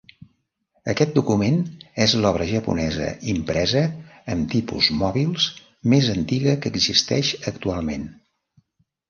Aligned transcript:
Aquest 0.91 1.11
document 1.17 1.59
és 2.05 2.15
l’obra 2.23 2.47
japonesa 2.51 3.09
impresa 3.33 3.83
amb 4.37 4.49
tipus 4.55 4.89
mòbils 5.03 5.47
més 5.95 6.11
antiga 6.17 6.57
que 6.65 6.75
existeix 6.75 7.33
actualment. 7.55 8.11